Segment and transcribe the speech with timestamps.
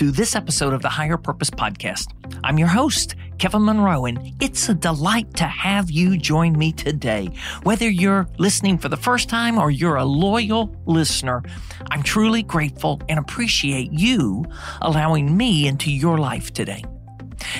[0.00, 2.06] to this episode of the Higher Purpose Podcast.
[2.42, 7.28] I'm your host, Kevin Monroe, and it's a delight to have you join me today.
[7.64, 11.42] Whether you're listening for the first time or you're a loyal listener,
[11.90, 14.46] I'm truly grateful and appreciate you
[14.80, 16.82] allowing me into your life today.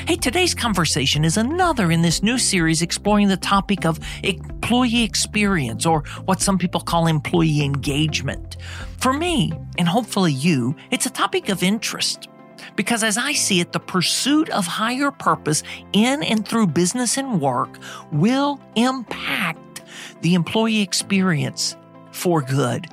[0.06, 5.84] Hey, today's conversation is another in this new series exploring the topic of employee experience
[5.84, 8.56] or what some people call employee engagement.
[8.96, 12.29] For me, and hopefully you, it's a topic of interest.
[12.76, 15.62] Because as I see it, the pursuit of higher purpose
[15.92, 17.78] in and through business and work
[18.12, 19.82] will impact
[20.22, 21.76] the employee experience
[22.12, 22.86] for good.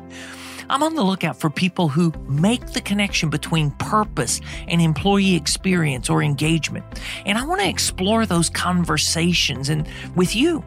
[0.69, 6.09] I'm on the lookout for people who make the connection between purpose and employee experience
[6.09, 6.85] or engagement.
[7.25, 10.63] And I want to explore those conversations and with you.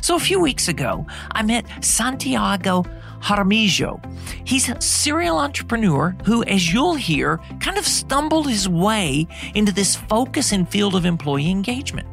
[0.00, 2.84] So a few weeks ago, I met Santiago
[3.22, 4.00] Jaramillo.
[4.44, 9.96] He's a serial entrepreneur who, as you'll hear, kind of stumbled his way into this
[9.96, 12.11] focus and field of employee engagement.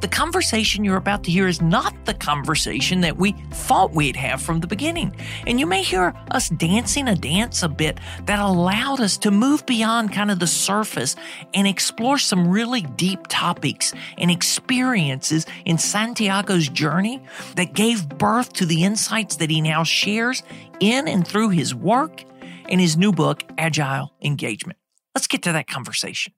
[0.00, 4.40] The conversation you're about to hear is not the conversation that we thought we'd have
[4.40, 5.14] from the beginning.
[5.46, 9.64] And you may hear us dancing a dance a bit that allowed us to move
[9.66, 11.16] beyond kind of the surface
[11.54, 17.22] and explore some really deep topics and experiences in Santiago's journey
[17.56, 20.42] that gave birth to the insights that he now shares
[20.80, 22.24] in and through his work
[22.68, 24.78] and his new book, Agile Engagement.
[25.14, 26.32] Let's get to that conversation.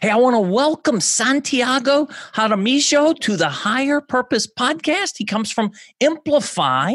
[0.00, 5.14] Hey, I want to welcome Santiago Jaramillo to the Higher Purpose podcast.
[5.16, 6.94] He comes from Emplify,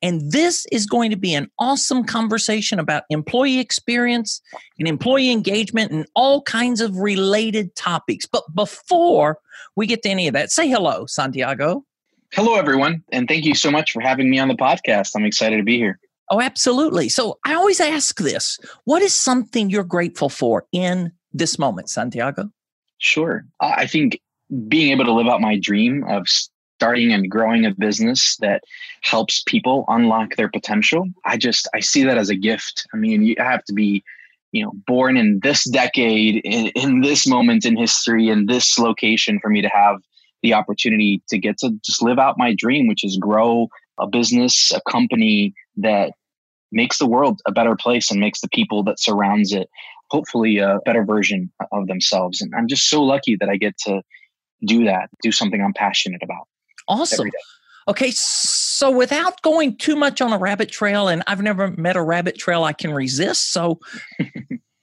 [0.00, 4.40] and this is going to be an awesome conversation about employee experience
[4.78, 8.26] and employee engagement and all kinds of related topics.
[8.26, 9.38] But before
[9.76, 11.84] we get to any of that, say hello, Santiago.
[12.32, 15.12] Hello, everyone, and thank you so much for having me on the podcast.
[15.14, 15.98] I'm excited to be here.
[16.30, 17.08] Oh, absolutely.
[17.08, 22.50] So I always ask this what is something you're grateful for in this moment, Santiago?
[22.98, 23.44] Sure.
[23.60, 24.20] I think
[24.68, 28.62] being able to live out my dream of starting and growing a business that
[29.02, 32.86] helps people unlock their potential, I just I see that as a gift.
[32.94, 34.04] I mean, you have to be
[34.54, 39.40] you know born in this decade in, in this moment in history in this location
[39.40, 39.96] for me to have
[40.42, 43.68] the opportunity to get to just live out my dream which is grow
[43.98, 46.12] a business a company that
[46.70, 49.68] makes the world a better place and makes the people that surrounds it
[50.10, 52.40] hopefully a better version of themselves.
[52.40, 54.02] And I'm just so lucky that I get to
[54.64, 56.46] do that, do something I'm passionate about.
[56.88, 57.30] Awesome.
[57.86, 62.02] Okay, so without going too much on a rabbit trail, and I've never met a
[62.02, 63.78] rabbit trail I can resist, so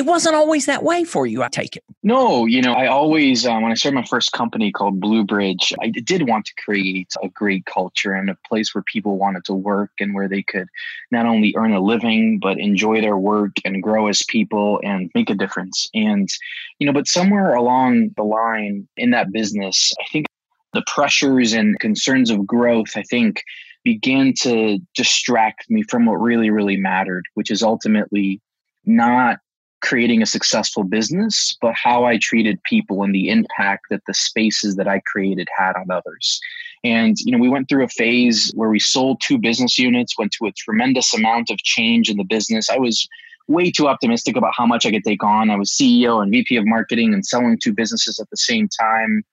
[0.00, 1.84] it wasn't always that way for you, I take it.
[2.02, 5.74] No, you know, I always, uh, when I started my first company called Blue Bridge,
[5.78, 9.52] I did want to create a great culture and a place where people wanted to
[9.52, 10.68] work and where they could
[11.10, 15.28] not only earn a living, but enjoy their work and grow as people and make
[15.28, 15.90] a difference.
[15.92, 16.30] And,
[16.78, 20.24] you know, but somewhere along the line in that business, I think
[20.72, 23.42] the pressures and concerns of growth, I think,
[23.84, 28.40] began to distract me from what really, really mattered, which is ultimately
[28.86, 29.40] not
[29.80, 34.76] creating a successful business, but how I treated people and the impact that the spaces
[34.76, 36.40] that I created had on others.
[36.84, 40.32] And, you know, we went through a phase where we sold two business units, went
[40.32, 42.70] to a tremendous amount of change in the business.
[42.70, 43.06] I was
[43.48, 45.50] way too optimistic about how much I could take on.
[45.50, 49.24] I was CEO and VP of marketing and selling two businesses at the same time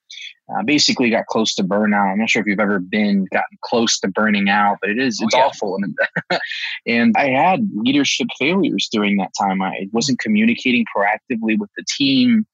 [0.50, 2.12] uh, basically got close to burnout.
[2.12, 5.20] I'm not sure if you've ever been gotten close to burning out, but it is
[5.22, 5.46] it's oh, yeah.
[5.46, 5.78] awful.
[5.82, 6.40] And,
[6.86, 9.62] and I had leadership failures during that time.
[9.62, 12.46] I wasn't communicating proactively with the team.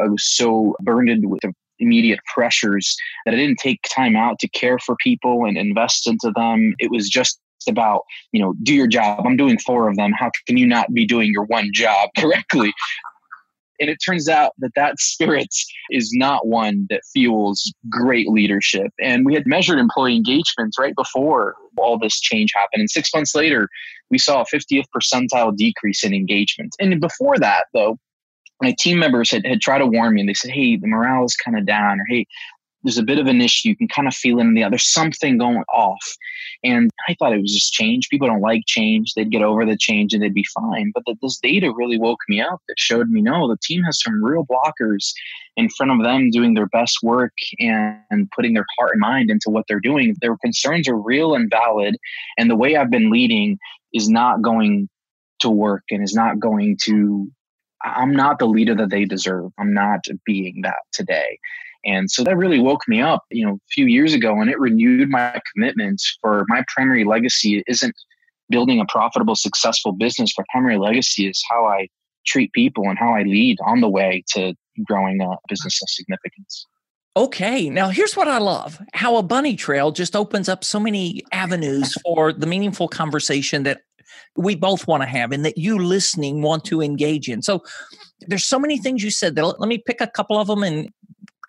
[0.00, 4.48] I was so burdened with the immediate pressures that I didn't take time out to
[4.48, 6.74] care for people and invest into them.
[6.78, 8.02] It was just about
[8.32, 11.04] you know do your job i'm doing four of them how can you not be
[11.04, 12.72] doing your one job correctly
[13.80, 15.54] and it turns out that that spirit
[15.90, 18.92] is not one that fuels great leadership.
[19.00, 22.80] And we had measured employee engagements right before all this change happened.
[22.80, 23.68] And six months later,
[24.10, 26.74] we saw a 50th percentile decrease in engagement.
[26.78, 27.98] And before that, though,
[28.62, 31.24] my team members had, had tried to warn me and they said, Hey, the morale
[31.24, 32.26] is kind of down, or Hey,
[32.82, 33.68] there's a bit of an issue.
[33.68, 34.72] You can kind of feel in the other.
[34.72, 36.16] there's something going off.
[36.64, 38.08] And I thought it was just change.
[38.08, 39.12] People don't like change.
[39.14, 40.90] They'd get over the change and they'd be fine.
[40.94, 42.60] But the, this data really woke me up.
[42.68, 45.12] It showed me no, the team has some real blockers
[45.56, 49.50] in front of them doing their best work and putting their heart and mind into
[49.50, 50.14] what they're doing.
[50.20, 51.96] Their concerns are real and valid.
[52.38, 53.58] And the way I've been leading
[53.92, 54.88] is not going
[55.40, 57.30] to work and is not going to
[57.82, 59.52] I'm not the leader that they deserve.
[59.58, 61.38] I'm not being that today.
[61.84, 64.58] And so that really woke me up, you know, a few years ago and it
[64.58, 67.94] renewed my commitment for my primary legacy isn't
[68.50, 70.34] building a profitable, successful business.
[70.36, 71.88] My primary legacy is how I
[72.26, 74.54] treat people and how I lead on the way to
[74.84, 76.66] growing a business of significance.
[77.16, 81.22] Okay, now here's what I love how a bunny trail just opens up so many
[81.32, 83.80] avenues for the meaningful conversation that
[84.36, 87.42] we both want to have and that you listening want to engage in.
[87.42, 87.62] So
[88.28, 90.88] there's so many things you said that let me pick a couple of them and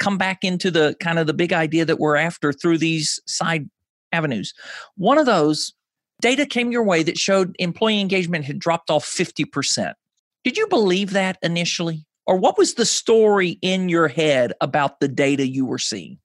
[0.02, 3.70] come back into the kind of the big idea that we're after through these side
[4.12, 4.54] avenues.
[4.98, 5.74] One of those
[6.22, 9.94] data came your way that showed employee engagement had dropped off 50%.
[10.44, 12.04] Did you believe that initially?
[12.26, 16.18] Or what was the story in your head about the data you were seeing?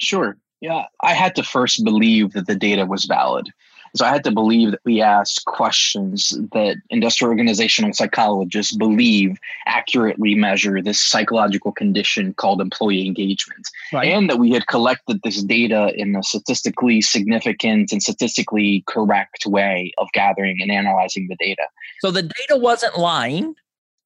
[0.00, 0.36] Sure.
[0.60, 3.48] Yeah, I had to first believe that the data was valid.
[3.94, 10.34] So I had to believe that we asked questions that industrial organizational psychologists believe accurately
[10.34, 13.68] measure this psychological condition called employee engagement.
[13.92, 14.12] Right.
[14.12, 19.92] And that we had collected this data in a statistically significant and statistically correct way
[19.98, 21.64] of gathering and analyzing the data.
[22.00, 23.54] So the data wasn't lying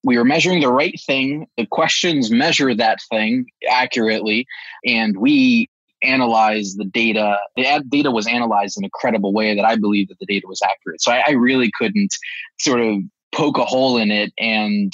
[0.06, 1.49] we were measuring the right thing.
[1.56, 4.47] The questions measure that thing accurately,
[4.85, 5.69] and we
[6.06, 7.38] analyze the data.
[7.56, 10.61] The data was analyzed in a credible way that I believe that the data was
[10.62, 11.03] accurate.
[11.03, 12.14] So I, I really couldn't
[12.61, 12.99] sort of
[13.32, 14.93] poke a hole in it and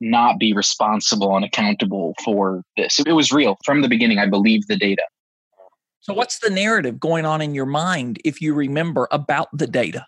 [0.00, 3.00] not be responsible and accountable for this.
[3.00, 4.18] It was real from the beginning.
[4.18, 5.02] I believed the data.
[6.00, 10.06] So, what's the narrative going on in your mind if you remember about the data?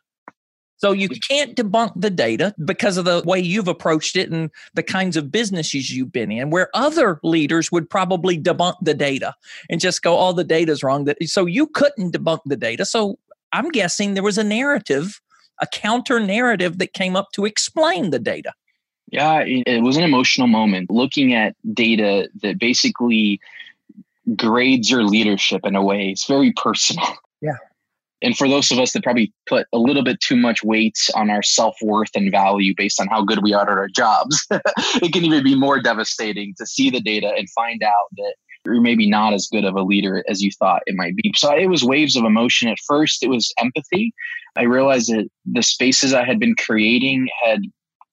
[0.80, 4.82] So you can't debunk the data because of the way you've approached it and the
[4.82, 9.34] kinds of businesses you've been in, where other leaders would probably debunk the data
[9.68, 12.86] and just go, "Oh, the data's wrong." So you couldn't debunk the data.
[12.86, 13.18] So
[13.52, 15.20] I'm guessing there was a narrative,
[15.60, 18.54] a counter narrative that came up to explain the data.
[19.12, 23.38] Yeah, it was an emotional moment looking at data that basically
[24.34, 26.08] grades your leadership in a way.
[26.08, 27.06] It's very personal.
[27.42, 27.56] Yeah
[28.22, 31.30] and for those of us that probably put a little bit too much weight on
[31.30, 35.24] our self-worth and value based on how good we are at our jobs it can
[35.24, 38.34] even be more devastating to see the data and find out that
[38.64, 41.32] you're maybe not as good of a leader as you thought it might be.
[41.36, 43.22] So it was waves of emotion at first.
[43.22, 44.12] It was empathy.
[44.56, 47.60] I realized that the spaces i had been creating had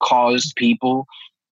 [0.02, 1.06] caused people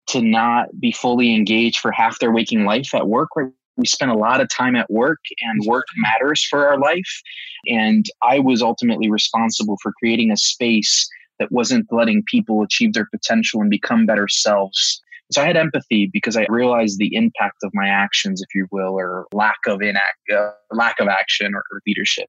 [0.06, 4.10] to not be fully engaged for half their waking life at work right we spend
[4.10, 7.22] a lot of time at work and work matters for our life.
[7.66, 13.06] And i was ultimately responsible for creating a space that wasn't letting people achieve their
[13.06, 15.00] potential and become better selves.
[15.32, 18.94] So i had empathy because i realized the impact of my actions if you will
[18.94, 22.28] or lack of inact uh, lack of action or, or leadership.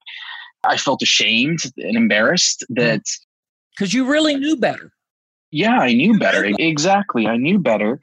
[0.63, 2.75] I felt ashamed and embarrassed hmm.
[2.75, 3.03] that
[3.77, 4.91] because you really knew better.
[5.51, 6.43] Yeah i knew better.
[6.57, 7.99] exactly i knew better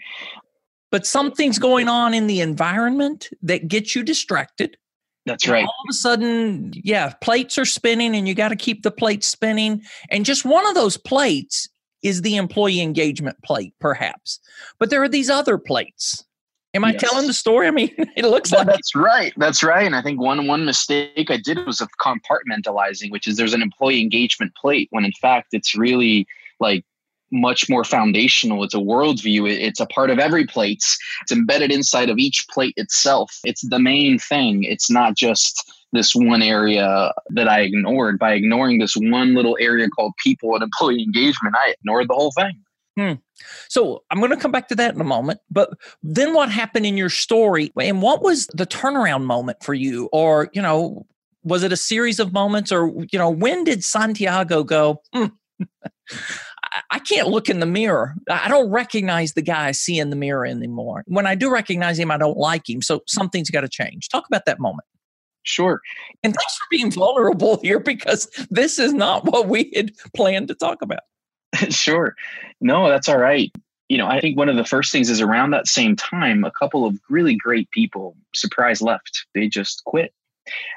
[0.92, 4.76] but something's going on in the environment that gets you distracted.
[5.24, 5.64] That's right.
[5.64, 9.26] all of a sudden, yeah, plates are spinning and you got to keep the plates
[9.26, 9.82] spinning.
[10.10, 11.68] And just one of those plates
[12.02, 14.38] is the employee engagement plate, perhaps.
[14.78, 16.24] But there are these other plates.
[16.74, 17.00] Am I yes.
[17.00, 17.68] telling the story?
[17.68, 19.32] I mean, it looks like that's right.
[19.36, 19.86] That's right.
[19.86, 23.62] And I think one one mistake I did was of compartmentalizing, which is there's an
[23.62, 26.26] employee engagement plate when in fact it's really
[26.60, 26.84] like
[27.32, 28.62] much more foundational.
[28.62, 29.50] It's a worldview.
[29.50, 30.84] It's a part of every plate.
[31.22, 33.38] It's embedded inside of each plate itself.
[33.44, 34.62] It's the main thing.
[34.64, 38.18] It's not just this one area that I ignored.
[38.18, 42.32] By ignoring this one little area called people and employee engagement, I ignored the whole
[42.32, 42.62] thing.
[42.96, 43.12] Hmm.
[43.68, 45.40] So I'm going to come back to that in a moment.
[45.50, 45.70] But
[46.02, 50.08] then what happened in your story and what was the turnaround moment for you?
[50.12, 51.06] Or, you know,
[51.42, 55.26] was it a series of moments or, you know, when did Santiago go, hmm,
[56.90, 58.14] I can't look in the mirror.
[58.30, 61.04] I don't recognize the guy I see in the mirror anymore.
[61.06, 62.82] When I do recognize him, I don't like him.
[62.82, 64.08] So something's got to change.
[64.08, 64.86] Talk about that moment.
[65.44, 65.80] Sure.
[66.22, 70.54] And thanks for being vulnerable here because this is not what we had planned to
[70.54, 71.00] talk about.
[71.70, 72.14] sure.
[72.60, 73.50] No, that's all right.
[73.88, 76.52] You know, I think one of the first things is around that same time, a
[76.52, 79.26] couple of really great people surprise left.
[79.34, 80.14] They just quit.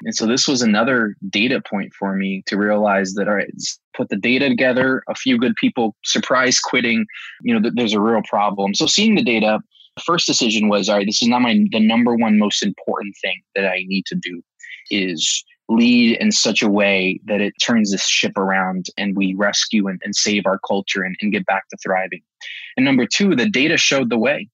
[0.04, 3.50] And so this was another data point for me to realize that, all right,
[3.96, 7.06] put the data together, a few good people surprise quitting,
[7.42, 8.74] you know, th- there's a real problem.
[8.74, 9.60] So seeing the data,
[10.04, 13.40] first decision was all right this is not my the number one most important thing
[13.54, 14.42] that i need to do
[14.90, 19.88] is lead in such a way that it turns this ship around and we rescue
[19.88, 22.20] and, and save our culture and, and, get back to thriving
[22.76, 24.48] and number two the data showed the way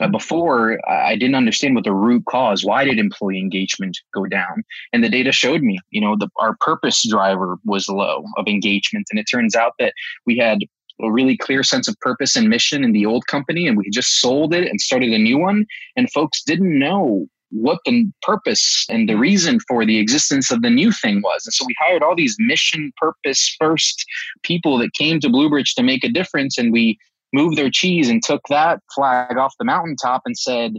[0.00, 4.62] uh, before i didn't understand what the root cause why did employee engagement go down?
[4.92, 9.06] And the data showed me you know the, our purpose driver was low of engagement.
[9.10, 9.94] And it turns out that
[10.26, 10.58] we had
[11.00, 14.20] a really clear sense of purpose and mission in the old company and we just
[14.20, 15.64] sold it and started a new one.
[15.96, 20.68] And folks didn't know what the purpose and the reason for the existence of the
[20.68, 21.46] new thing was.
[21.46, 24.04] And so we hired all these mission purpose first
[24.42, 26.98] people that came to bluebridge to make a difference and we
[27.32, 30.74] moved their cheese and took that flag off the mountaintop and said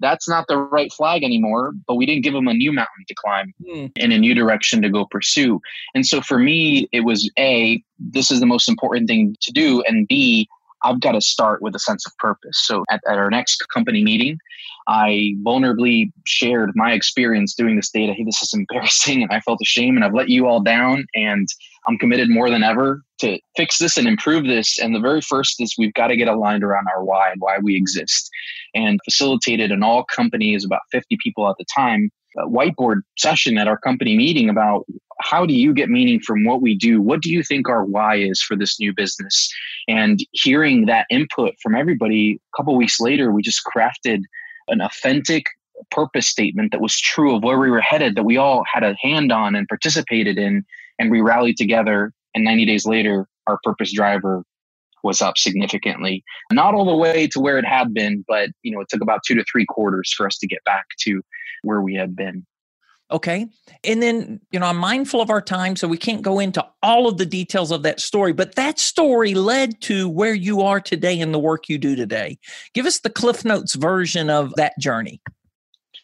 [0.00, 3.14] that's not the right flag anymore but we didn't give them a new mountain to
[3.14, 3.90] climb mm.
[4.00, 5.60] and a new direction to go pursue
[5.94, 9.82] and so for me it was a this is the most important thing to do
[9.82, 10.48] and b
[10.84, 14.02] i've got to start with a sense of purpose so at, at our next company
[14.02, 14.38] meeting
[14.88, 18.12] I vulnerably shared my experience doing this data.
[18.12, 21.06] Hey, this is embarrassing, and I felt ashamed, and I've let you all down.
[21.14, 21.48] And
[21.86, 24.78] I'm committed more than ever to fix this and improve this.
[24.78, 27.58] And the very first is we've got to get aligned around our why and why
[27.58, 28.28] we exist.
[28.74, 33.78] And facilitated an all companies, about 50 people at the time, whiteboard session at our
[33.78, 34.84] company meeting about
[35.20, 37.00] how do you get meaning from what we do?
[37.00, 39.52] What do you think our why is for this new business?
[39.88, 44.22] And hearing that input from everybody, a couple weeks later, we just crafted
[44.68, 45.44] an authentic
[45.90, 48.96] purpose statement that was true of where we were headed that we all had a
[49.00, 50.64] hand on and participated in
[50.98, 54.44] and we rallied together and 90 days later our purpose driver
[55.02, 56.22] was up significantly
[56.52, 59.20] not all the way to where it had been but you know it took about
[59.26, 61.20] two to three quarters for us to get back to
[61.62, 62.46] where we have been
[63.12, 63.46] Okay.
[63.84, 67.06] And then, you know, I'm mindful of our time, so we can't go into all
[67.06, 71.20] of the details of that story, but that story led to where you are today
[71.20, 72.38] and the work you do today.
[72.72, 75.20] Give us the Cliff Notes version of that journey.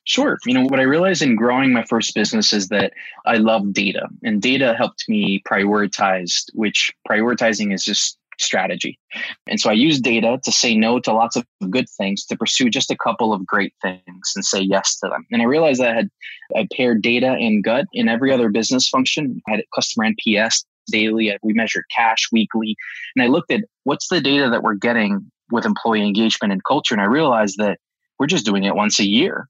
[0.04, 0.38] Sure.
[0.46, 2.92] You know, what I realized in growing my first business is that
[3.26, 8.98] I love data, and data helped me prioritize, which prioritizing is just strategy.
[9.46, 12.70] And so I use data to say no to lots of good things, to pursue
[12.70, 15.26] just a couple of great things and say yes to them.
[15.30, 16.08] And I realized I had
[16.56, 19.40] I paired data and gut in every other business function.
[19.48, 21.36] I had customer NPS daily.
[21.42, 22.76] We measured cash weekly.
[23.14, 26.94] And I looked at what's the data that we're getting with employee engagement and culture.
[26.94, 27.78] And I realized that
[28.18, 29.48] we're just doing it once a year.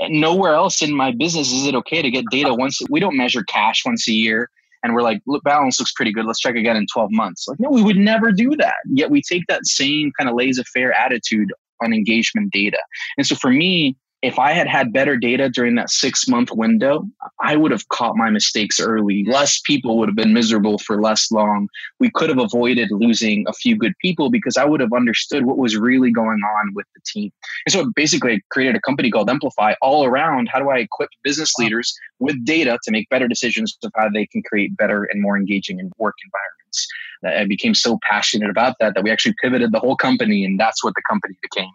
[0.00, 2.80] Nowhere else in my business is it okay to get data once.
[2.90, 4.50] We don't measure cash once a year
[4.86, 6.24] and we're like, look, balance looks pretty good.
[6.24, 7.46] Let's check again in 12 months.
[7.48, 8.76] Like, no, we would never do that.
[8.86, 11.52] Yet we take that same kind of laissez faire attitude
[11.82, 12.78] on engagement data.
[13.18, 17.04] And so for me, if I had had better data during that six month window,
[17.40, 19.24] I would have caught my mistakes early.
[19.24, 21.68] Less people would have been miserable for less long.
[22.00, 25.58] We could have avoided losing a few good people because I would have understood what
[25.58, 27.30] was really going on with the team.
[27.66, 31.10] And so basically, I created a company called Emplify all around how do I equip
[31.22, 35.22] business leaders with data to make better decisions of how they can create better and
[35.22, 36.88] more engaging and work environments.
[37.24, 40.82] I became so passionate about that that we actually pivoted the whole company, and that's
[40.82, 41.70] what the company became.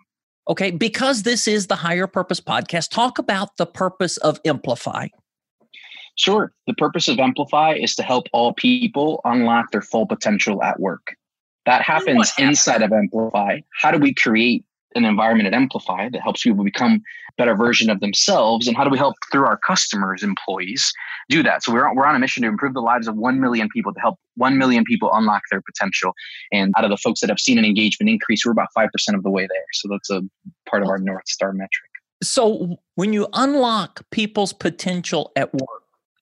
[0.48, 5.08] Okay, because this is the Higher Purpose podcast, talk about the purpose of Emplify.
[6.16, 6.54] Sure.
[6.68, 11.16] The purpose of Emplify is to help all people unlock their full potential at work.
[11.66, 13.60] That happens inside of Emplify.
[13.80, 17.02] How do we create an environment at Emplify that helps people become
[17.38, 20.92] better version of themselves and how do we help through our customers employees
[21.30, 21.64] do that?
[21.64, 23.94] So we're on, we're on a mission to improve the lives of 1 million people
[23.94, 26.14] to help 1 million people unlock their potential.
[26.52, 29.24] And out of the folks that have seen an engagement increase we're about 5% of
[29.24, 29.66] the way there.
[29.74, 30.22] So that's a
[30.70, 31.90] part of our north star metric.
[32.24, 35.81] So when you unlock people's potential at work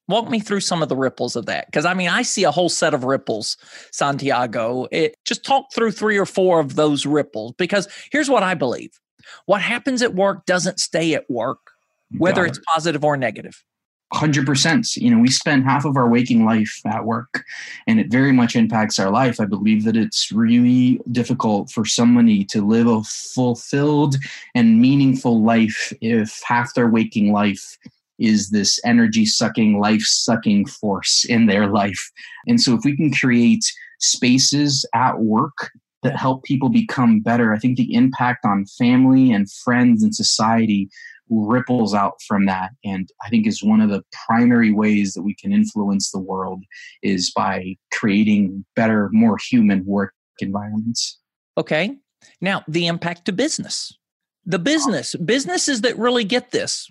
[0.10, 2.52] walk me through some of the ripples of that because i mean i see a
[2.52, 3.56] whole set of ripples
[3.92, 4.88] santiago.
[4.92, 9.00] It, just talk through three or four of those ripples because here's what i believe.
[9.46, 11.60] What happens at work doesn't stay at work
[12.18, 13.64] whether it's positive or negative.
[14.14, 17.44] 100% you know we spend half of our waking life at work
[17.86, 19.40] and it very much impacts our life.
[19.40, 24.16] I believe that it's really difficult for somebody to live a fulfilled
[24.56, 27.78] and meaningful life if half their waking life
[28.20, 32.12] is this energy sucking, life sucking force in their life.
[32.48, 33.64] And so, if we can create
[34.00, 35.72] spaces at work
[36.04, 40.90] that help people become better, I think the impact on family and friends and society
[41.30, 42.72] ripples out from that.
[42.84, 46.64] And i think is one of the primary ways that we can influence the world
[47.04, 51.20] is by creating better more human work environments.
[51.58, 51.96] Okay.
[52.42, 53.94] Now the impact to business.
[54.46, 55.16] The business.
[55.16, 56.90] Businesses that really get this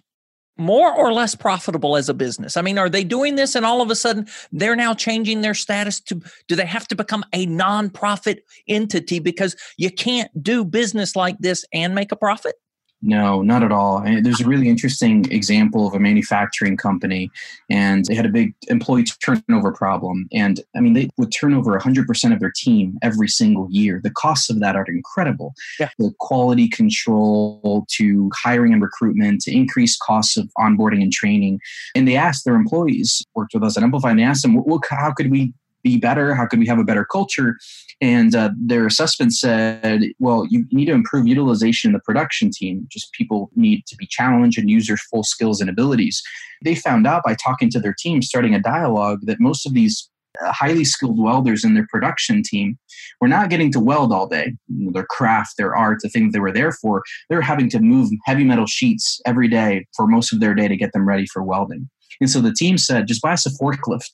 [0.58, 2.56] more or less profitable as a business?
[2.56, 5.54] I mean, are they doing this and all of a sudden they're now changing their
[5.54, 11.16] status to do they have to become a nonprofit entity because you can't do business
[11.16, 12.56] like this and make a profit?
[13.00, 14.00] No, not at all.
[14.00, 17.30] There's a really interesting example of a manufacturing company,
[17.70, 20.26] and they had a big employee turnover problem.
[20.32, 24.00] And I mean, they would turn over 100% of their team every single year.
[24.02, 25.54] The costs of that are incredible.
[25.78, 25.90] Yeah.
[25.98, 31.60] The quality control to hiring and recruitment, to increase costs of onboarding and training.
[31.94, 34.80] And they asked their employees, worked with us at Emplify, and they asked them, well,
[34.90, 35.52] how could we
[35.82, 36.34] be better?
[36.34, 37.56] How could we have a better culture?
[38.00, 42.86] And uh, their assessment said, well, you need to improve utilization in the production team.
[42.90, 46.22] Just people need to be challenged and use their full skills and abilities.
[46.64, 50.08] They found out by talking to their team, starting a dialogue, that most of these
[50.44, 52.78] uh, highly skilled welders in their production team
[53.20, 54.54] were not getting to weld all day.
[54.68, 58.10] Their craft, their art, the thing they were there for, they were having to move
[58.26, 61.42] heavy metal sheets every day for most of their day to get them ready for
[61.42, 61.88] welding.
[62.20, 64.10] And so the team said, just buy us a forklift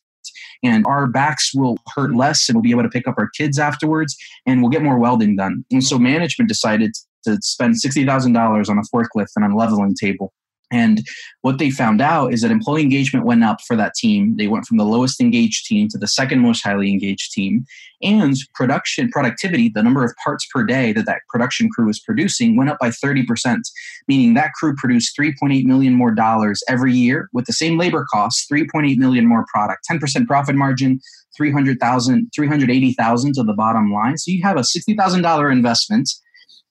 [0.63, 3.59] and our backs will hurt less and we'll be able to pick up our kids
[3.59, 4.17] afterwards
[4.47, 5.65] and we'll get more welding done.
[5.71, 6.05] And so mm-hmm.
[6.05, 6.93] management decided
[7.25, 10.33] to spend $60,000 on a forklift and a leveling table
[10.73, 11.03] and
[11.43, 14.37] what they found out is that employee engagement went up for that team.
[14.37, 17.65] They went from the lowest engaged team to the second most highly engaged team.
[18.03, 22.57] And production productivity, the number of parts per day that that production crew was producing,
[22.57, 23.59] went up by 30%,
[24.09, 28.47] meaning that crew produced 3.8 million more dollars every year with the same labor costs,
[28.51, 30.99] 3.8 million more product, 10% profit margin,
[31.37, 34.17] 300,000, 380,000 to the bottom line.
[34.19, 36.11] So you have a $60,000 investment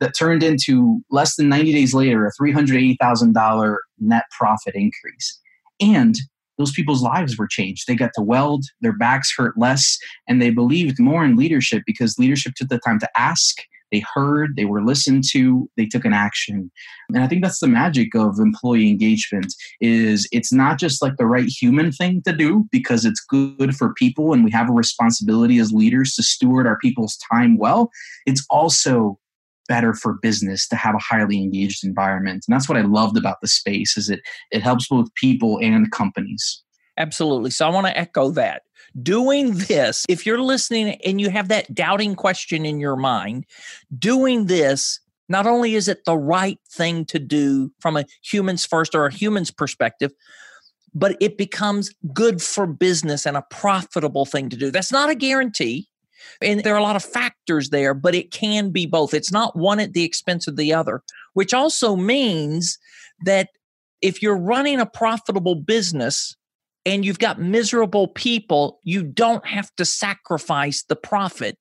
[0.03, 5.39] that turned into less than 90 days later a $380,000 net profit increase.
[5.79, 6.15] And
[6.57, 7.87] those people's lives were changed.
[7.87, 12.19] They got to weld, their backs hurt less, and they believed more in leadership because
[12.19, 13.55] leadership took the time to ask,
[13.93, 16.69] they heard, they were listened to, they took an action.
[17.09, 21.27] And I think that's the magic of employee engagement is it's not just like the
[21.27, 25.59] right human thing to do because it's good for people and we have a responsibility
[25.59, 27.89] as leaders to steward our people's time well.
[28.25, 29.19] It's also
[29.67, 32.45] better for business to have a highly engaged environment.
[32.47, 35.91] And that's what i loved about the space is it it helps both people and
[35.91, 36.63] companies.
[36.97, 37.51] Absolutely.
[37.51, 38.63] So i want to echo that.
[39.01, 43.45] Doing this if you're listening and you have that doubting question in your mind
[43.97, 48.93] doing this not only is it the right thing to do from a humans first
[48.93, 50.11] or a humans perspective
[50.93, 54.71] but it becomes good for business and a profitable thing to do.
[54.71, 55.87] That's not a guarantee
[56.41, 59.13] and there are a lot of factors there, but it can be both.
[59.13, 61.01] It's not one at the expense of the other,
[61.33, 62.77] which also means
[63.25, 63.49] that
[64.01, 66.35] if you're running a profitable business
[66.85, 71.57] and you've got miserable people, you don't have to sacrifice the profit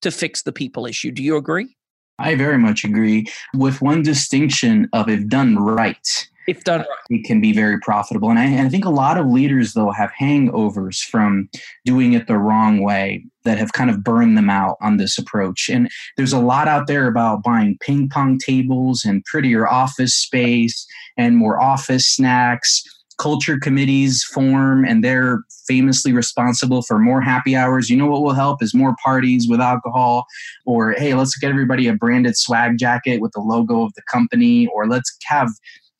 [0.00, 1.10] to fix the people issue.
[1.10, 1.76] Do you agree?
[2.18, 6.88] I very much agree, with one distinction of if done right if done right.
[7.10, 8.30] It can be very profitable.
[8.30, 11.48] And I, and I, think a lot of leaders, though, have hangovers from
[11.84, 15.68] doing it the wrong way that have kind of burned them out on this approach.
[15.68, 20.86] And there's a lot out there about buying ping pong tables and prettier office space
[21.16, 22.82] and more office snacks.
[23.18, 27.88] Culture committees form and they're famously responsible for more happy hours.
[27.88, 30.26] You know what will help is more parties with alcohol,
[30.66, 34.66] or hey, let's get everybody a branded swag jacket with the logo of the company,
[34.68, 35.48] or let's have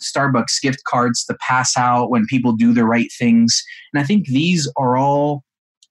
[0.02, 3.62] Starbucks gift cards to pass out when people do the right things.
[3.92, 5.44] And I think these are all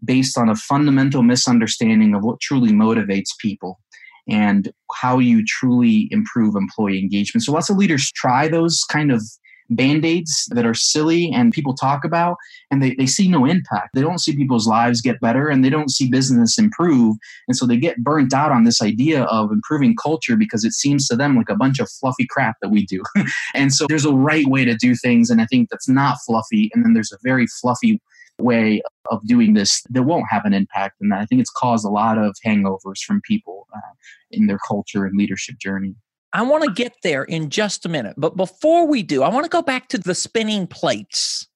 [0.03, 3.79] based on a fundamental misunderstanding of what truly motivates people
[4.27, 7.43] and how you truly improve employee engagement.
[7.43, 9.23] So lots of leaders try those kind of
[9.71, 12.37] band-aids that are silly and people talk about
[12.69, 13.89] and they, they see no impact.
[13.93, 17.65] They don't see people's lives get better and they don't see business improve and so
[17.65, 21.35] they get burnt out on this idea of improving culture because it seems to them
[21.35, 23.01] like a bunch of fluffy crap that we do.
[23.53, 26.69] And so there's a right way to do things and i think that's not fluffy
[26.73, 28.01] and then there's a very fluffy
[28.39, 31.89] way of doing this that won't have an impact and i think it's caused a
[31.89, 33.93] lot of hangovers from people uh,
[34.31, 35.95] in their culture and leadership journey
[36.33, 38.15] I want to get there in just a minute.
[38.17, 41.47] But before we do, I want to go back to the spinning plates.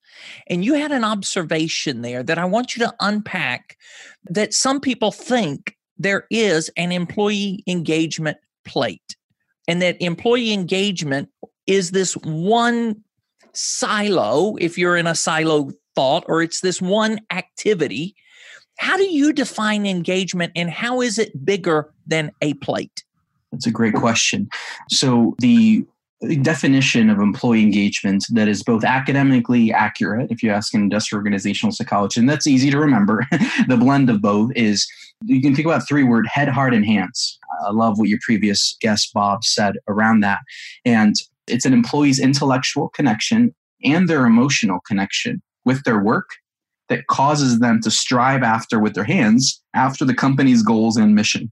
[0.48, 3.76] And you had an observation there that I want you to unpack
[4.24, 9.16] that some people think there is an employee engagement plate,
[9.68, 11.30] and that employee engagement
[11.66, 13.02] is this one
[13.54, 18.14] silo, if you're in a silo thought, or it's this one activity.
[18.78, 23.04] How do you define engagement, and how is it bigger than a plate?
[23.52, 24.48] That's a great question.
[24.90, 25.86] So the
[26.42, 31.70] definition of employee engagement that is both academically accurate if you ask an industrial organizational
[31.72, 33.26] psychologist and that's easy to remember
[33.68, 34.86] the blend of both is
[35.26, 38.78] you can think about three word head heart and hands i love what your previous
[38.80, 40.38] guest bob said around that
[40.86, 43.54] and it's an employee's intellectual connection
[43.84, 46.30] and their emotional connection with their work
[46.88, 51.50] that causes them to strive after with their hands after the company's goals and mission.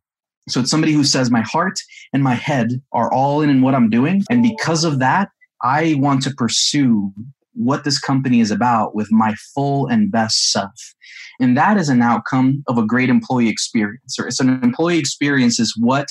[0.48, 1.80] So it's somebody who says, My heart
[2.12, 4.22] and my head are all in in what I'm doing.
[4.30, 4.50] And oh.
[4.56, 5.28] because of that,
[5.62, 7.12] I want to pursue
[7.54, 10.74] what this company is about with my full and best self.
[11.40, 14.16] And that is an outcome of a great employee experience.
[14.18, 16.08] It's an employee experience is what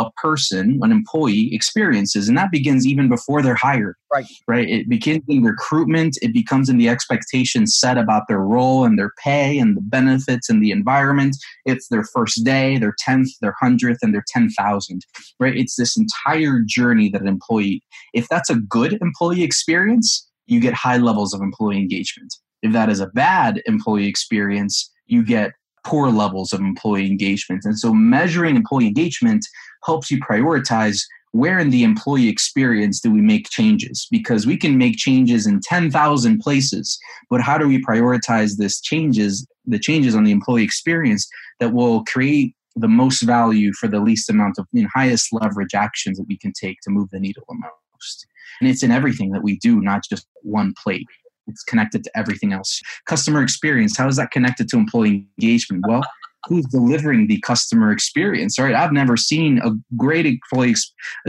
[0.00, 2.28] a person, an employee experiences.
[2.28, 3.94] And that begins even before they're hired.
[4.12, 4.26] Right.
[4.48, 4.68] Right.
[4.68, 6.18] It begins in recruitment.
[6.22, 10.48] It becomes in the expectations set about their role and their pay and the benefits
[10.48, 11.36] and the environment.
[11.66, 15.02] It's their first day, their 10th, their 100th, and their 10,000.
[15.38, 15.56] Right.
[15.56, 17.82] It's this entire journey that an employee,
[18.14, 22.34] if that's a good employee experience, you get high levels of employee engagement.
[22.62, 25.52] If that is a bad employee experience, you get
[25.84, 27.64] poor levels of employee engagement.
[27.64, 29.46] And so measuring employee engagement
[29.84, 34.08] helps you prioritize where in the employee experience do we make changes?
[34.10, 36.98] Because we can make changes in 10,000 places
[37.30, 41.28] but how do we prioritize this changes the changes on the employee experience
[41.60, 45.74] that will create the most value for the least amount of you know, highest leverage
[45.74, 48.26] actions that we can take to move the needle the most?
[48.60, 51.06] And it's in everything that we do not just one plate
[51.50, 52.80] it's connected to everything else.
[53.06, 55.84] Customer experience how is that connected to employee engagement?
[55.86, 56.02] Well
[56.46, 58.74] who's delivering the customer experience right?
[58.74, 60.74] I've never seen a great employee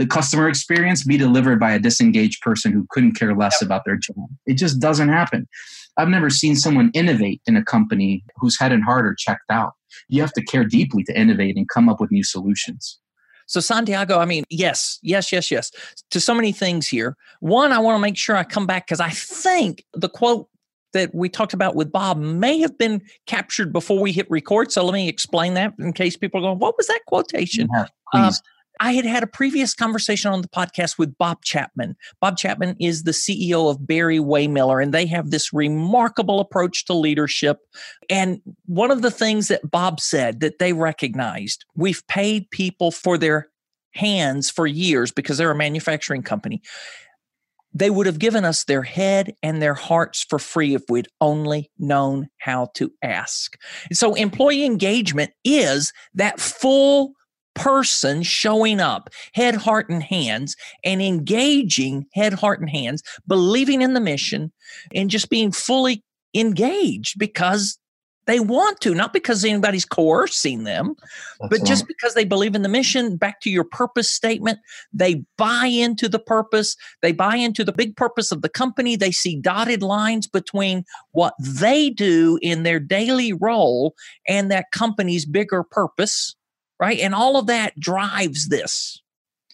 [0.08, 4.28] customer experience be delivered by a disengaged person who couldn't care less about their job.
[4.46, 5.46] It just doesn't happen.
[5.98, 9.72] I've never seen someone innovate in a company whose head and heart are checked out.
[10.08, 12.98] You have to care deeply to innovate and come up with new solutions
[13.52, 15.70] so, Santiago, I mean, yes, yes, yes, yes,
[16.10, 17.18] to so many things here.
[17.40, 20.48] One, I want to make sure I come back because I think the quote
[20.94, 24.72] that we talked about with Bob may have been captured before we hit record.
[24.72, 27.68] So let me explain that in case people are going, what was that quotation?
[27.74, 28.32] Yeah, um,
[28.82, 31.96] I had had a previous conversation on the podcast with Bob Chapman.
[32.20, 37.60] Bob Chapman is the CEO of Barry-Wehmiller, and they have this remarkable approach to leadership.
[38.10, 43.16] And one of the things that Bob said that they recognized we've paid people for
[43.16, 43.48] their
[43.92, 46.60] hands for years because they're a manufacturing company
[47.74, 51.70] they would have given us their head and their hearts for free if we'd only
[51.78, 53.56] known how to ask.
[53.88, 57.14] And so, employee engagement is that full
[57.54, 63.94] person showing up, head, heart, and hands, and engaging head, heart, and hands, believing in
[63.94, 64.52] the mission,
[64.94, 66.02] and just being fully
[66.34, 67.78] engaged because
[68.26, 70.94] they want to, not because anybody's coercing them,
[71.40, 71.66] That's but right.
[71.66, 73.16] just because they believe in the mission.
[73.16, 74.60] Back to your purpose statement,
[74.92, 76.76] they buy into the purpose.
[77.00, 78.94] They buy into the big purpose of the company.
[78.94, 83.94] They see dotted lines between what they do in their daily role
[84.28, 86.36] and that company's bigger purpose,
[86.82, 86.98] right?
[86.98, 89.00] And all of that drives this.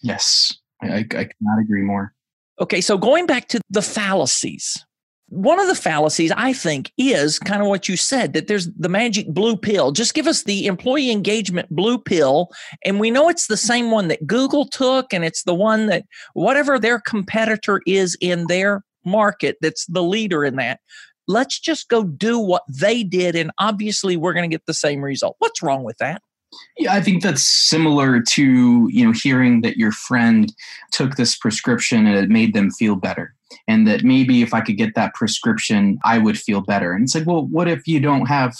[0.01, 2.11] Yes, I, I cannot agree more.
[2.59, 4.83] Okay, so going back to the fallacies,
[5.27, 8.89] one of the fallacies, I think, is kind of what you said that there's the
[8.89, 9.91] magic blue pill.
[9.91, 12.49] Just give us the employee engagement blue pill.
[12.83, 16.05] And we know it's the same one that Google took, and it's the one that
[16.33, 20.79] whatever their competitor is in their market that's the leader in that.
[21.27, 23.35] Let's just go do what they did.
[23.35, 25.35] And obviously, we're going to get the same result.
[25.37, 26.23] What's wrong with that?
[26.77, 30.51] Yeah, I think that's similar to, you know, hearing that your friend
[30.91, 33.35] took this prescription and it made them feel better.
[33.67, 36.93] And that maybe if I could get that prescription, I would feel better.
[36.93, 38.55] And it's like, well, what if you don't have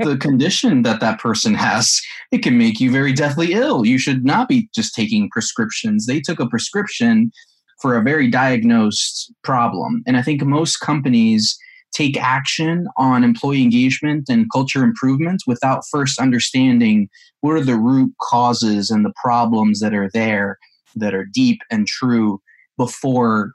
[0.00, 2.00] the condition that that person has?
[2.30, 3.84] It can make you very deathly ill.
[3.84, 6.06] You should not be just taking prescriptions.
[6.06, 7.32] They took a prescription
[7.80, 10.02] for a very diagnosed problem.
[10.06, 11.58] And I think most companies
[11.96, 17.08] take action on employee engagement and culture improvements without first understanding
[17.40, 20.58] what are the root causes and the problems that are there
[20.94, 22.40] that are deep and true
[22.76, 23.52] before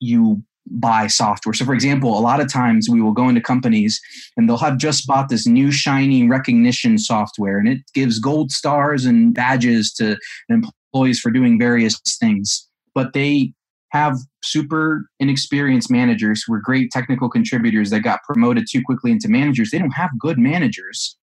[0.00, 1.52] you buy software.
[1.52, 4.00] So, for example, a lot of times we will go into companies
[4.36, 9.04] and they'll have just bought this new shiny recognition software and it gives gold stars
[9.04, 10.16] and badges to
[10.48, 12.68] employees for doing various things.
[12.94, 13.52] But they
[13.92, 19.28] have super inexperienced managers who are great technical contributors that got promoted too quickly into
[19.28, 19.70] managers.
[19.70, 21.16] They don't have good managers,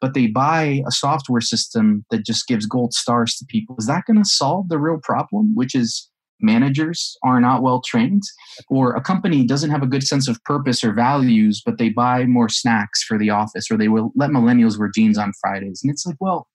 [0.00, 3.76] but they buy a software system that just gives gold stars to people.
[3.78, 6.08] Is that going to solve the real problem, which is
[6.40, 8.22] managers are not well trained?
[8.70, 12.26] Or a company doesn't have a good sense of purpose or values, but they buy
[12.26, 15.80] more snacks for the office, or they will let millennials wear jeans on Fridays.
[15.82, 16.46] And it's like, well,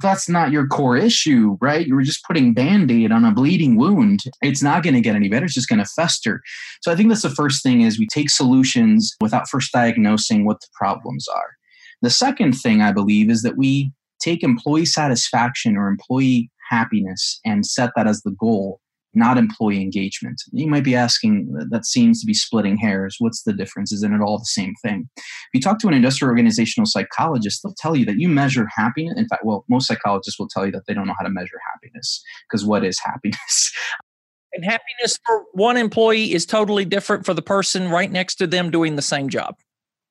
[0.00, 1.86] that's not your core issue, right?
[1.86, 4.20] You were just putting band aid on a bleeding wound.
[4.42, 5.46] It's not going to get any better.
[5.46, 6.42] It's just going to fester.
[6.82, 10.60] So I think that's the first thing is we take solutions without first diagnosing what
[10.60, 11.56] the problems are.
[12.02, 17.64] The second thing I believe is that we take employee satisfaction or employee happiness and
[17.64, 18.80] set that as the goal
[19.16, 20.40] not employee engagement.
[20.52, 23.16] You might be asking, that seems to be splitting hairs.
[23.18, 23.92] What's the difference?
[23.92, 25.08] Isn't it all the same thing?
[25.16, 25.24] If
[25.54, 29.14] you talk to an industrial organizational psychologist, they'll tell you that you measure happiness.
[29.16, 31.58] In fact, well, most psychologists will tell you that they don't know how to measure
[31.72, 33.72] happiness because what is happiness?
[34.52, 38.70] And happiness for one employee is totally different for the person right next to them
[38.70, 39.56] doing the same job.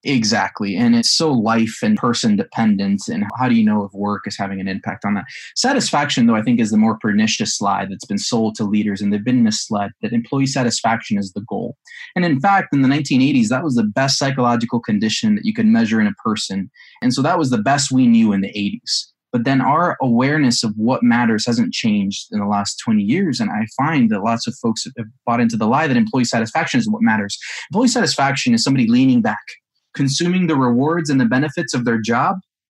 [0.08, 0.76] Exactly.
[0.76, 3.08] And it's so life and person dependent.
[3.08, 5.24] And how do you know if work is having an impact on that?
[5.56, 9.12] Satisfaction, though, I think is the more pernicious lie that's been sold to leaders and
[9.12, 11.76] they've been misled that employee satisfaction is the goal.
[12.14, 15.66] And in fact, in the 1980s, that was the best psychological condition that you could
[15.66, 16.70] measure in a person.
[17.02, 19.06] And so that was the best we knew in the 80s.
[19.32, 23.40] But then our awareness of what matters hasn't changed in the last 20 years.
[23.40, 26.78] And I find that lots of folks have bought into the lie that employee satisfaction
[26.78, 27.36] is what matters.
[27.72, 29.42] Employee satisfaction is somebody leaning back
[29.96, 32.36] consuming the rewards and the benefits of their job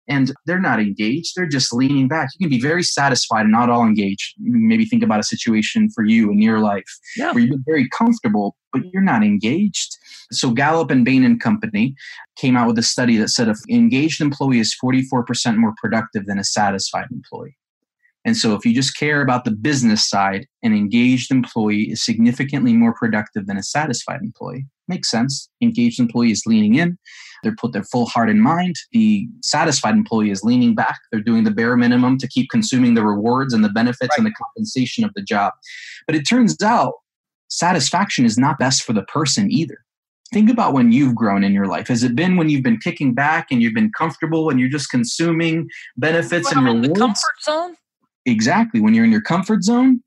[0.08, 1.34] and they're not engaged.
[1.36, 2.30] They're just leaning back.
[2.38, 4.36] You can be very satisfied and not all engaged.
[4.40, 6.86] Maybe think about a situation for you in your life
[7.18, 7.32] yeah.
[7.32, 9.98] where you've been very comfortable but you're not engaged.
[10.32, 11.96] So gallup and bain and company
[12.38, 16.38] came out with a study that said an engaged employee is 44% more productive than
[16.38, 17.58] a satisfied employee.
[18.26, 22.74] And so if you just care about the business side an engaged employee is significantly
[22.74, 25.50] more productive than a satisfied employee Makes sense.
[25.62, 26.98] Engaged employee is leaning in.
[27.44, 28.76] They're put their full heart and mind.
[28.92, 31.00] The satisfied employee is leaning back.
[31.12, 34.20] They're doing the bare minimum to keep consuming the rewards and the benefits right.
[34.20, 35.54] and the compensation of the job.
[36.06, 36.94] But it turns out
[37.50, 39.78] satisfaction is not best for the person either.
[40.34, 41.88] Think about when you've grown in your life.
[41.88, 44.90] Has it been when you've been kicking back and you've been comfortable and you're just
[44.90, 46.88] consuming benefits and rewards?
[46.88, 47.76] In the comfort zone?
[48.26, 48.82] Exactly.
[48.82, 50.02] When you're in your comfort zone.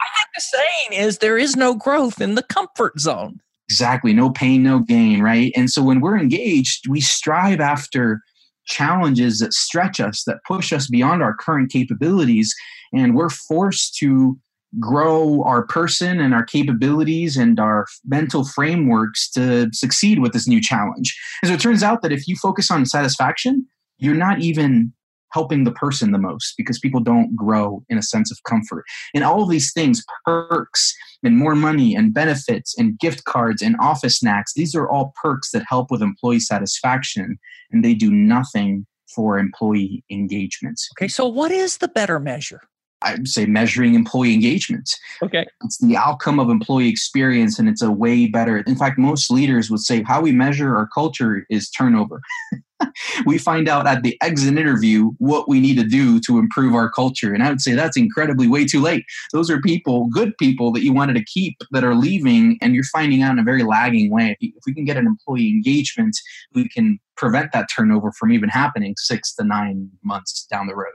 [0.00, 3.40] I think the saying is there is no growth in the comfort zone.
[3.68, 4.12] Exactly.
[4.12, 5.52] No pain, no gain, right?
[5.56, 8.20] And so when we're engaged, we strive after
[8.66, 12.54] challenges that stretch us, that push us beyond our current capabilities.
[12.92, 14.38] And we're forced to
[14.80, 20.60] grow our person and our capabilities and our mental frameworks to succeed with this new
[20.60, 21.16] challenge.
[21.42, 23.66] And so it turns out that if you focus on satisfaction,
[23.98, 24.92] you're not even
[25.34, 28.84] helping the person the most because people don't grow in a sense of comfort.
[29.14, 30.94] And all of these things, perks
[31.24, 35.50] and more money and benefits and gift cards and office snacks, these are all perks
[35.50, 37.36] that help with employee satisfaction
[37.72, 40.80] and they do nothing for employee engagement.
[40.96, 42.60] Okay, so what is the better measure?
[43.04, 44.90] I'd say measuring employee engagement.
[45.22, 45.46] Okay.
[45.64, 48.58] It's the outcome of employee experience and it's a way better.
[48.58, 52.20] In fact, most leaders would say how we measure our culture is turnover.
[53.26, 56.90] we find out at the exit interview what we need to do to improve our
[56.90, 57.32] culture.
[57.32, 59.04] And I would say that's incredibly way too late.
[59.32, 62.84] Those are people, good people that you wanted to keep that are leaving, and you're
[62.84, 64.36] finding out in a very lagging way.
[64.40, 66.16] If we can get an employee engagement,
[66.54, 70.94] we can prevent that turnover from even happening six to nine months down the road.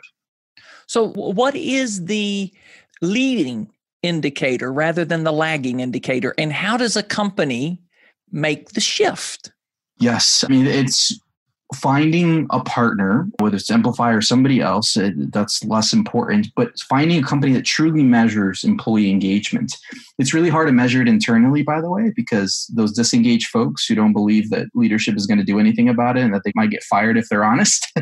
[0.90, 2.52] So, what is the
[3.00, 3.70] leading
[4.02, 6.34] indicator rather than the lagging indicator?
[6.40, 7.80] And how does a company
[8.32, 9.52] make the shift?
[10.00, 10.44] Yes.
[10.44, 11.20] I mean, it's
[11.76, 17.24] finding a partner, whether it's Emplify or somebody else, uh, that's less important, but finding
[17.24, 19.78] a company that truly measures employee engagement.
[20.18, 23.94] It's really hard to measure it internally, by the way, because those disengaged folks who
[23.94, 26.72] don't believe that leadership is going to do anything about it and that they might
[26.72, 27.86] get fired if they're honest,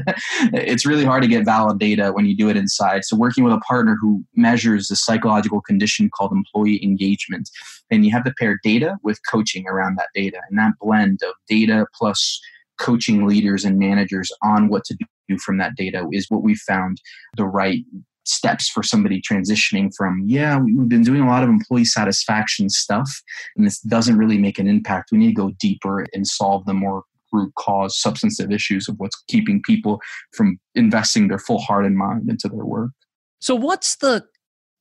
[0.53, 3.03] it's really hard to get valid data when you do it inside.
[3.03, 7.49] So, working with a partner who measures the psychological condition called employee engagement,
[7.89, 10.39] then you have to pair data with coaching around that data.
[10.49, 12.39] And that blend of data plus
[12.80, 14.96] coaching leaders and managers on what to
[15.28, 17.02] do from that data is what we found
[17.36, 17.84] the right
[18.26, 23.10] steps for somebody transitioning from yeah we've been doing a lot of employee satisfaction stuff
[23.56, 25.12] and this doesn't really make an impact.
[25.12, 29.22] We need to go deeper and solve the more root cause substantive issues of what's
[29.28, 30.00] keeping people
[30.34, 32.92] from investing their full heart and mind into their work.
[33.40, 34.26] So what's the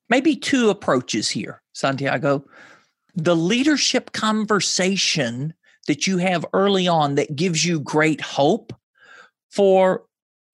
[0.08, 2.44] maybe two approaches here santiago.
[3.14, 5.54] The leadership conversation
[5.86, 8.72] that you have early on that gives you great hope
[9.50, 10.04] for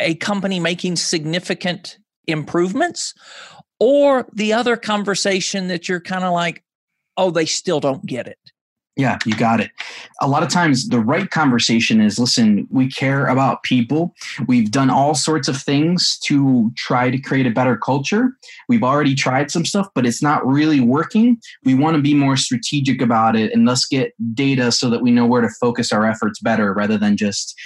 [0.01, 3.15] a company making significant improvements?
[3.81, 6.63] Or the other conversation that you're kind of like
[7.17, 8.39] oh they still don't get it
[8.97, 9.71] yeah, you got it.
[10.21, 14.15] A lot of times, the right conversation is listen, we care about people.
[14.47, 18.37] We've done all sorts of things to try to create a better culture.
[18.69, 21.39] We've already tried some stuff, but it's not really working.
[21.65, 25.11] We want to be more strategic about it and let's get data so that we
[25.11, 27.59] know where to focus our efforts better rather than just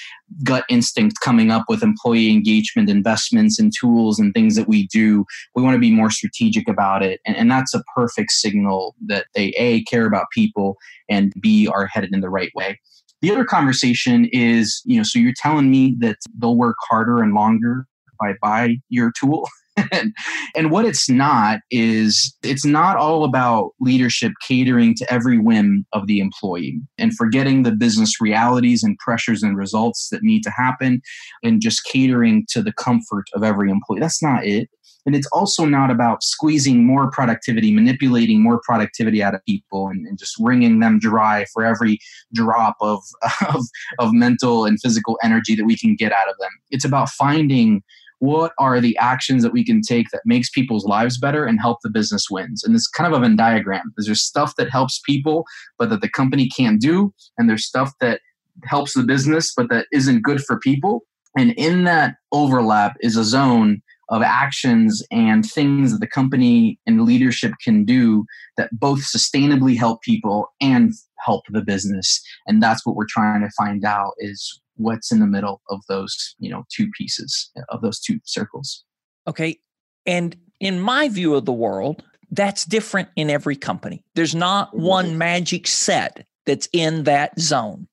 [0.44, 5.24] gut instinct coming up with employee engagement investments and tools and things that we do.
[5.54, 7.20] We want to be more strategic about it.
[7.26, 10.76] And, and that's a perfect signal that they A, care about people
[11.08, 12.80] and B, are headed in the right way.
[13.22, 17.34] The other conversation is, you know, so you're telling me that they'll work harder and
[17.34, 19.48] longer if I buy your tool.
[20.54, 26.06] and what it's not is it's not all about leadership catering to every whim of
[26.06, 31.00] the employee and forgetting the business realities and pressures and results that need to happen
[31.42, 34.00] and just catering to the comfort of every employee.
[34.00, 34.68] That's not it.
[35.06, 40.04] And it's also not about squeezing more productivity, manipulating more productivity out of people and,
[40.04, 42.00] and just wringing them dry for every
[42.34, 43.00] drop of,
[43.54, 43.62] of,
[44.00, 46.50] of mental and physical energy that we can get out of them.
[46.70, 47.82] It's about finding
[48.18, 51.78] what are the actions that we can take that makes people's lives better and help
[51.82, 52.64] the business wins?
[52.64, 53.92] And it's kind of a venn diagram.
[53.98, 55.44] Is there's stuff that helps people
[55.78, 57.12] but that the company can't do?
[57.36, 58.20] And there's stuff that
[58.64, 61.02] helps the business but that isn't good for people?
[61.36, 67.02] And in that overlap is a zone of actions and things that the company and
[67.02, 68.24] leadership can do
[68.56, 70.92] that both sustainably help people and
[71.24, 72.22] help the business.
[72.46, 76.34] And that's what we're trying to find out is what's in the middle of those
[76.38, 78.84] you know two pieces of those two circles.
[79.26, 79.58] Okay
[80.06, 84.04] and in my view of the world that's different in every company.
[84.14, 87.86] There's not one magic set that's in that zone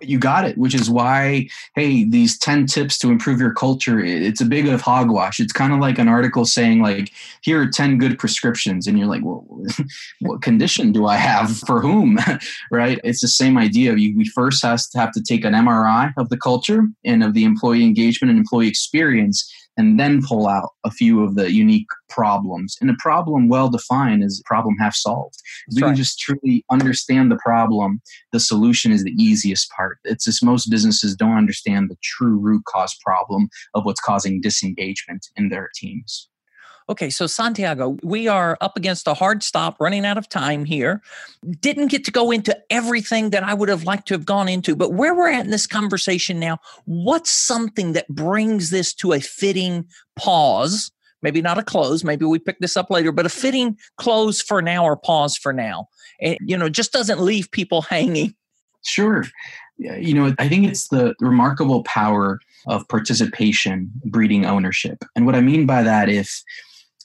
[0.00, 4.40] you got it which is why hey these 10 tips to improve your culture it's
[4.40, 5.40] a big of hogwash.
[5.40, 9.08] It's kind of like an article saying like here are 10 good prescriptions and you're
[9.08, 9.46] like well
[10.20, 11.56] what condition do i have?
[11.66, 12.18] For whom?
[12.70, 13.00] Right?
[13.04, 13.94] It's the same idea.
[13.96, 17.34] You, we first has to have to take an mri of the culture and of
[17.34, 21.88] the employee engagement and employee experience and then pull out a few of the unique
[22.10, 22.76] problems.
[22.80, 25.36] And a problem well defined is a problem half solved.
[25.68, 25.88] If we right.
[25.90, 29.98] can just truly understand the problem, the solution is the easiest part.
[30.04, 35.26] It's just most businesses don't understand the true root cause problem of what's causing disengagement
[35.36, 36.28] in their teams.
[36.90, 41.02] Okay, so Santiago, we are up against a hard stop, running out of time here.
[41.60, 44.74] Didn't get to go into everything that I would have liked to have gone into,
[44.74, 49.20] but where we're at in this conversation now, what's something that brings this to a
[49.20, 50.90] fitting pause?
[51.20, 54.62] Maybe not a close, maybe we pick this up later, but a fitting close for
[54.62, 55.88] now or pause for now.
[56.20, 58.34] It, you know, just doesn't leave people hanging.
[58.82, 59.24] Sure.
[59.76, 65.04] You know, I think it's the remarkable power of participation breeding ownership.
[65.14, 66.42] And what I mean by that, if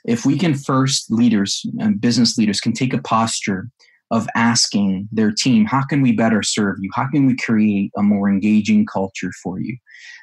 [0.05, 3.69] if we can first leaders and business leaders can take a posture
[4.11, 6.89] of asking their team how can we better serve you?
[6.93, 9.75] How can we create a more engaging culture for you?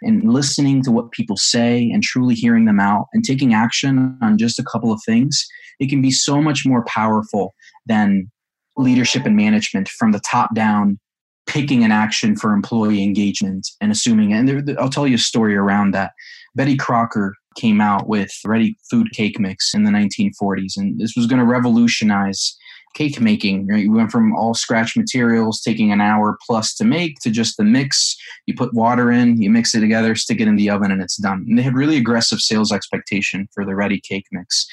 [0.02, 4.38] And listening to what people say and truly hearing them out and taking action on
[4.38, 5.44] just a couple of things
[5.80, 7.54] it can be so much more powerful
[7.86, 8.30] than
[8.76, 11.00] leadership and management from the top down
[11.46, 15.56] picking an action for employee engagement and assuming and there, i'll tell you a story
[15.56, 16.12] around that.
[16.54, 20.76] Betty crocker came out with ready food cake mix in the 1940s.
[20.76, 22.56] And this was going to revolutionize
[22.94, 23.66] cake making.
[23.66, 23.84] Right?
[23.84, 27.64] You went from all scratch materials, taking an hour plus to make, to just the
[27.64, 28.16] mix.
[28.46, 31.16] You put water in, you mix it together, stick it in the oven, and it's
[31.16, 31.44] done.
[31.48, 34.66] And they had really aggressive sales expectation for the ready cake mix.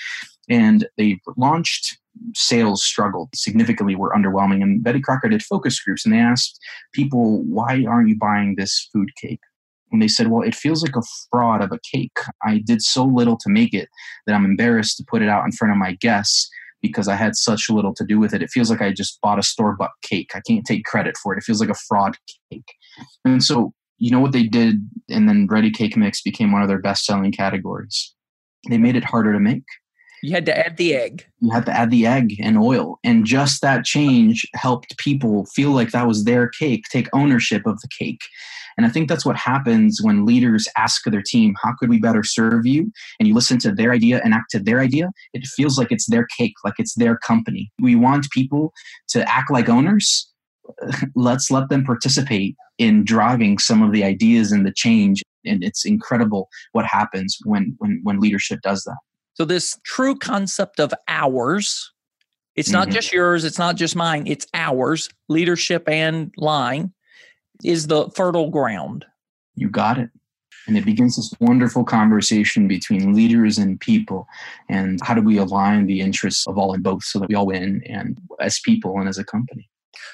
[0.50, 1.98] And they launched
[2.36, 6.60] sales struggled significantly were underwhelming and betty crocker did focus groups and they asked
[6.94, 9.40] people why aren't you buying this food cake
[9.92, 12.18] and they said, Well, it feels like a fraud of a cake.
[12.44, 13.90] I did so little to make it
[14.26, 16.50] that I'm embarrassed to put it out in front of my guests
[16.82, 18.42] because I had such little to do with it.
[18.42, 20.32] It feels like I just bought a store bought cake.
[20.36, 21.40] I can't take credit for it.
[21.40, 22.18] It feels like a fraud
[22.52, 22.72] cake.
[23.26, 24.88] And so, you know what they did?
[25.10, 28.14] And then Ready Cake Mix became one of their best selling categories.
[28.70, 29.64] They made it harder to make.
[30.24, 31.26] You had to add the egg.
[31.40, 33.00] You had to add the egg and oil.
[33.04, 37.80] And just that change helped people feel like that was their cake, take ownership of
[37.82, 38.22] the cake.
[38.78, 42.24] And I think that's what happens when leaders ask their team, How could we better
[42.24, 42.92] serve you?
[43.20, 45.10] And you listen to their idea and act to their idea.
[45.34, 47.72] It feels like it's their cake, like it's their company.
[47.82, 48.74] We want people
[49.10, 50.32] to act like owners.
[51.16, 55.24] Let's let them participate in driving some of the ideas and the change.
[55.46, 58.98] And it's incredible what happens when, when, when leadership does that.
[59.34, 61.92] So, this true concept of ours,
[62.56, 62.96] it's not mm-hmm.
[62.96, 66.94] just yours, it's not just mine, it's ours, leadership and line
[67.64, 69.06] is the fertile ground.
[69.56, 70.10] You got it.
[70.68, 74.28] And it begins this wonderful conversation between leaders and people.
[74.68, 77.46] And how do we align the interests of all and both so that we all
[77.46, 79.70] win and as people and as a company?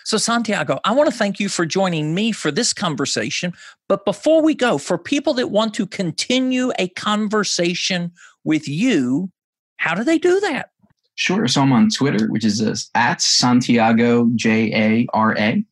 [0.05, 3.53] So, Santiago, I want to thank you for joining me for this conversation.
[3.89, 8.11] But before we go, for people that want to continue a conversation
[8.43, 9.31] with you,
[9.77, 10.69] how do they do that?
[11.15, 11.47] Sure.
[11.47, 15.63] So I'm on Twitter, which is uh, at Santiago J A R A.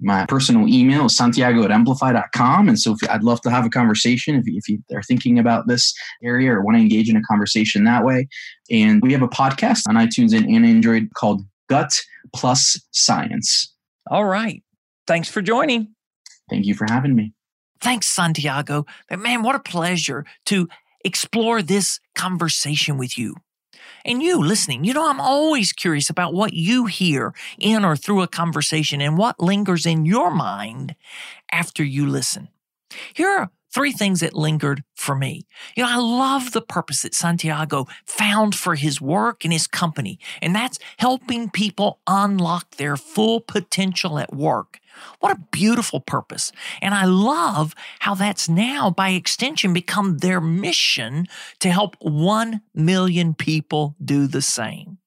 [0.00, 2.68] My personal email is santiago at emplify.com.
[2.68, 5.68] And so if, I'd love to have a conversation if, if you are thinking about
[5.68, 8.28] this area or want to engage in a conversation that way.
[8.70, 11.96] And we have a podcast on iTunes and, and Android called Gut
[12.34, 13.72] Plus Science.
[14.10, 14.64] All right.
[15.06, 15.94] Thanks for joining.
[16.50, 17.34] Thank you for having me.
[17.80, 18.84] Thanks, Santiago.
[19.16, 20.68] Man, what a pleasure to
[21.04, 23.36] explore this conversation with you.
[24.04, 28.22] And you listening, you know, I'm always curious about what you hear in or through
[28.22, 30.94] a conversation and what lingers in your mind
[31.52, 32.48] after you listen.
[33.14, 35.46] Here are three things that lingered for me.
[35.76, 40.18] You know, I love the purpose that Santiago found for his work and his company,
[40.40, 44.80] and that's helping people unlock their full potential at work.
[45.20, 46.52] What a beautiful purpose.
[46.80, 51.26] And I love how that's now, by extension, become their mission
[51.60, 54.98] to help 1 million people do the same.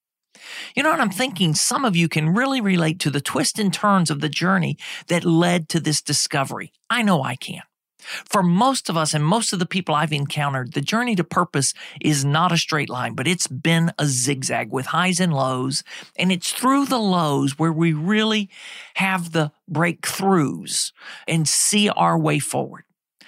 [0.76, 1.54] You know what I'm thinking?
[1.54, 4.78] Some of you can really relate to the twists and turns of the journey
[5.08, 6.72] that led to this discovery.
[6.90, 7.62] I know I can.
[8.02, 11.74] For most of us and most of the people I've encountered, the journey to purpose
[12.00, 15.84] is not a straight line, but it's been a zigzag with highs and lows.
[16.18, 18.50] And it's through the lows where we really
[18.96, 20.92] have the breakthroughs
[21.28, 22.84] and see our way forward.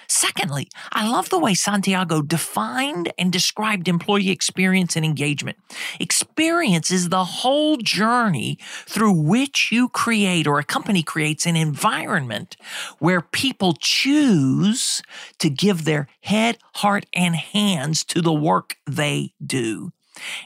[0.08, 5.58] Secondly, I love the way Santiago defined and described employee experience and engagement.
[6.00, 12.56] Experience is the whole journey through which you create or a company creates an environment
[12.98, 15.02] where people choose
[15.38, 19.92] to give their head, heart, and hands to the work they do.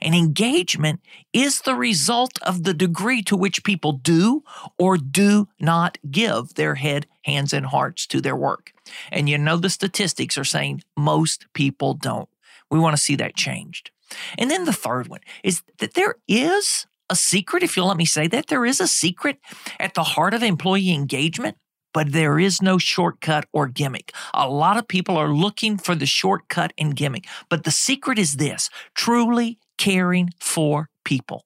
[0.00, 1.00] And engagement
[1.32, 4.42] is the result of the degree to which people do
[4.78, 8.72] or do not give their head, hands, and hearts to their work.
[9.10, 12.28] And you know, the statistics are saying most people don't.
[12.70, 13.90] We want to see that changed.
[14.38, 18.04] And then the third one is that there is a secret, if you'll let me
[18.04, 19.38] say that, there is a secret
[19.78, 21.56] at the heart of employee engagement
[21.94, 24.12] but there is no shortcut or gimmick.
[24.34, 28.34] A lot of people are looking for the shortcut and gimmick, but the secret is
[28.34, 31.44] this truly caring for people.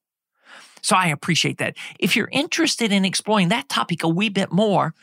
[0.82, 1.76] So I appreciate that.
[2.00, 4.94] If you're interested in exploring that topic a wee bit more,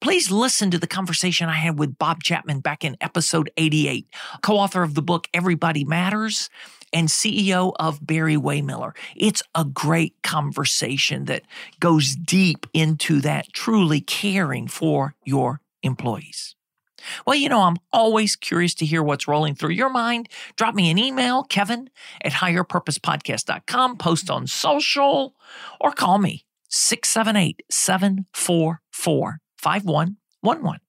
[0.00, 4.06] please listen to the conversation I had with Bob Chapman back in episode 88,
[4.42, 6.50] co author of the book Everybody Matters
[6.92, 8.92] and CEO of Barry Wehmiller.
[9.16, 11.42] It's a great conversation that
[11.80, 16.54] goes deep into that truly caring for your employees.
[17.26, 20.28] Well, you know, I'm always curious to hear what's rolling through your mind.
[20.56, 21.90] Drop me an email, kevin
[22.22, 25.34] at higherpurposepodcast.com, post on social,
[25.80, 28.80] or call me 678 744
[29.58, 30.80] 5111.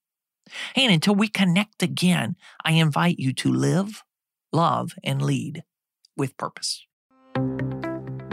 [0.76, 4.04] And until we connect again, I invite you to live,
[4.52, 5.64] love, and lead
[6.18, 6.86] with purpose.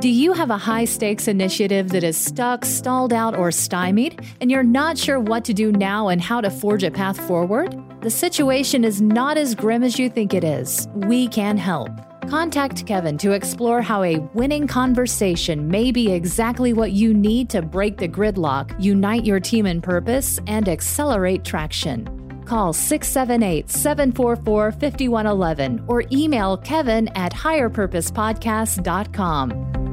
[0.01, 4.51] Do you have a high stakes initiative that is stuck, stalled out, or stymied, and
[4.51, 7.75] you're not sure what to do now and how to forge a path forward?
[8.03, 10.87] The situation is not as grim as you think it is.
[10.95, 11.91] We can help.
[12.29, 17.63] Contact Kevin to explore how a winning conversation may be exactly what you need to
[17.63, 22.09] break the gridlock, unite your team in purpose, and accelerate traction.
[22.45, 29.86] Call 678 744 5111 or email kevin at higherpurposepodcast.com.